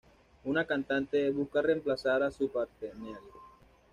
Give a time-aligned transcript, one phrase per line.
[0.45, 3.19] Una cantante busca reemplazar a su partenaire.